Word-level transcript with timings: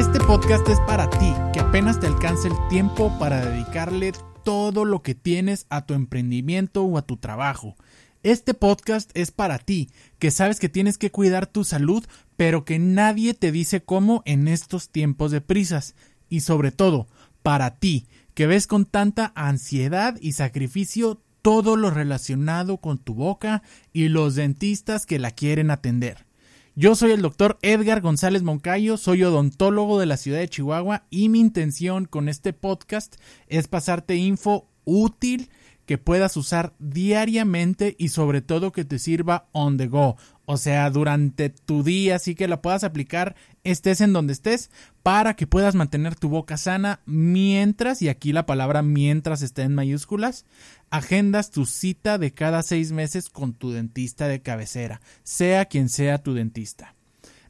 Este 0.00 0.18
podcast 0.18 0.66
es 0.70 0.80
para 0.80 1.10
ti, 1.10 1.30
que 1.52 1.60
apenas 1.60 2.00
te 2.00 2.06
alcance 2.06 2.48
el 2.48 2.54
tiempo 2.70 3.12
para 3.18 3.44
dedicarle 3.44 4.14
todo 4.46 4.86
lo 4.86 5.02
que 5.02 5.14
tienes 5.14 5.66
a 5.68 5.84
tu 5.84 5.92
emprendimiento 5.92 6.84
o 6.84 6.96
a 6.96 7.02
tu 7.02 7.18
trabajo. 7.18 7.76
Este 8.22 8.54
podcast 8.54 9.10
es 9.12 9.30
para 9.30 9.58
ti, 9.58 9.90
que 10.18 10.30
sabes 10.30 10.58
que 10.58 10.70
tienes 10.70 10.96
que 10.96 11.10
cuidar 11.10 11.46
tu 11.46 11.64
salud, 11.64 12.02
pero 12.38 12.64
que 12.64 12.78
nadie 12.78 13.34
te 13.34 13.52
dice 13.52 13.82
cómo 13.82 14.22
en 14.24 14.48
estos 14.48 14.88
tiempos 14.88 15.32
de 15.32 15.42
prisas. 15.42 15.94
Y 16.30 16.40
sobre 16.40 16.72
todo, 16.72 17.06
para 17.42 17.74
ti, 17.74 18.06
que 18.32 18.46
ves 18.46 18.66
con 18.66 18.86
tanta 18.86 19.32
ansiedad 19.34 20.16
y 20.18 20.32
sacrificio 20.32 21.20
todo 21.42 21.76
lo 21.76 21.90
relacionado 21.90 22.78
con 22.78 22.96
tu 22.96 23.12
boca 23.12 23.62
y 23.92 24.08
los 24.08 24.34
dentistas 24.34 25.04
que 25.04 25.18
la 25.18 25.30
quieren 25.30 25.70
atender. 25.70 26.29
Yo 26.76 26.94
soy 26.94 27.10
el 27.10 27.20
doctor 27.20 27.58
Edgar 27.62 28.00
González 28.00 28.44
Moncayo, 28.44 28.96
soy 28.96 29.24
odontólogo 29.24 29.98
de 29.98 30.06
la 30.06 30.16
ciudad 30.16 30.38
de 30.38 30.48
Chihuahua 30.48 31.02
y 31.10 31.28
mi 31.28 31.40
intención 31.40 32.04
con 32.04 32.28
este 32.28 32.52
podcast 32.52 33.16
es 33.48 33.66
pasarte 33.66 34.14
info 34.14 34.68
útil 34.84 35.50
que 35.84 35.98
puedas 35.98 36.36
usar 36.36 36.72
diariamente 36.78 37.96
y 37.98 38.10
sobre 38.10 38.40
todo 38.40 38.70
que 38.70 38.84
te 38.84 39.00
sirva 39.00 39.48
on 39.50 39.78
the 39.78 39.88
go. 39.88 40.16
O 40.52 40.56
sea, 40.56 40.90
durante 40.90 41.48
tu 41.48 41.84
día, 41.84 42.16
así 42.16 42.34
que 42.34 42.48
la 42.48 42.60
puedas 42.60 42.82
aplicar 42.82 43.36
estés 43.62 44.00
en 44.00 44.12
donde 44.12 44.32
estés 44.32 44.68
para 45.04 45.36
que 45.36 45.46
puedas 45.46 45.76
mantener 45.76 46.16
tu 46.16 46.28
boca 46.28 46.56
sana 46.56 47.02
mientras, 47.06 48.02
y 48.02 48.08
aquí 48.08 48.32
la 48.32 48.46
palabra 48.46 48.82
mientras 48.82 49.42
está 49.42 49.62
en 49.62 49.76
mayúsculas, 49.76 50.46
agendas 50.90 51.52
tu 51.52 51.66
cita 51.66 52.18
de 52.18 52.34
cada 52.34 52.64
seis 52.64 52.90
meses 52.90 53.28
con 53.28 53.54
tu 53.54 53.70
dentista 53.70 54.26
de 54.26 54.42
cabecera, 54.42 55.00
sea 55.22 55.66
quien 55.66 55.88
sea 55.88 56.18
tu 56.18 56.34
dentista. 56.34 56.96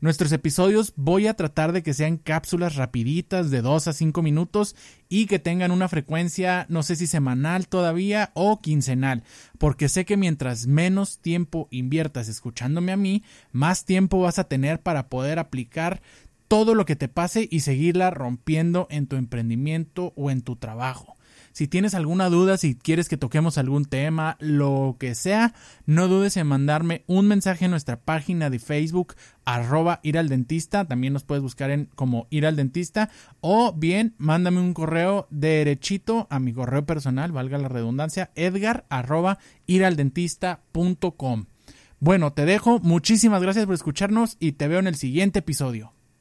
Nuestros 0.00 0.30
episodios 0.30 0.92
voy 0.94 1.26
a 1.26 1.34
tratar 1.34 1.72
de 1.72 1.82
que 1.82 1.92
sean 1.92 2.18
cápsulas 2.18 2.76
rapiditas 2.76 3.50
de 3.50 3.62
2 3.62 3.88
a 3.88 3.92
5 3.92 4.22
minutos 4.22 4.76
y 5.08 5.26
que 5.26 5.40
tengan 5.40 5.72
una 5.72 5.88
frecuencia 5.88 6.66
no 6.68 6.84
sé 6.84 6.94
si 6.94 7.08
semanal 7.08 7.66
todavía 7.66 8.30
o 8.34 8.60
quincenal, 8.60 9.24
porque 9.58 9.88
sé 9.88 10.04
que 10.04 10.16
mientras 10.16 10.68
menos 10.68 11.18
tiempo 11.18 11.66
inviertas 11.72 12.28
escuchándome 12.28 12.92
a 12.92 12.96
mí, 12.96 13.24
más 13.50 13.84
tiempo 13.84 14.20
vas 14.20 14.38
a 14.38 14.44
tener 14.44 14.80
para 14.80 15.08
poder 15.08 15.40
aplicar 15.40 16.00
todo 16.46 16.76
lo 16.76 16.84
que 16.84 16.94
te 16.94 17.08
pase 17.08 17.48
y 17.50 17.60
seguirla 17.60 18.10
rompiendo 18.10 18.86
en 18.90 19.08
tu 19.08 19.16
emprendimiento 19.16 20.12
o 20.14 20.30
en 20.30 20.42
tu 20.42 20.54
trabajo. 20.54 21.17
Si 21.58 21.66
tienes 21.66 21.94
alguna 21.94 22.28
duda, 22.28 22.56
si 22.56 22.76
quieres 22.76 23.08
que 23.08 23.16
toquemos 23.16 23.58
algún 23.58 23.84
tema, 23.84 24.36
lo 24.38 24.94
que 24.96 25.16
sea, 25.16 25.54
no 25.86 26.06
dudes 26.06 26.36
en 26.36 26.46
mandarme 26.46 27.02
un 27.08 27.26
mensaje 27.26 27.64
en 27.64 27.72
nuestra 27.72 27.98
página 27.98 28.48
de 28.48 28.60
Facebook, 28.60 29.16
arroba 29.44 29.98
ir 30.04 30.18
al 30.18 30.28
dentista. 30.28 30.84
También 30.84 31.14
nos 31.14 31.24
puedes 31.24 31.42
buscar 31.42 31.72
en 31.72 31.86
como 31.96 32.28
ir 32.30 32.46
al 32.46 32.54
dentista. 32.54 33.10
O 33.40 33.72
bien, 33.72 34.14
mándame 34.18 34.60
un 34.60 34.72
correo 34.72 35.26
derechito 35.30 36.28
a 36.30 36.38
mi 36.38 36.52
correo 36.52 36.86
personal, 36.86 37.32
valga 37.32 37.58
la 37.58 37.66
redundancia, 37.66 38.30
edgar 38.36 38.86
arroba 38.88 39.40
iraldentista.com. 39.66 41.46
Bueno, 41.98 42.34
te 42.34 42.44
dejo. 42.44 42.78
Muchísimas 42.78 43.42
gracias 43.42 43.66
por 43.66 43.74
escucharnos 43.74 44.36
y 44.38 44.52
te 44.52 44.68
veo 44.68 44.78
en 44.78 44.86
el 44.86 44.94
siguiente 44.94 45.40
episodio. 45.40 45.97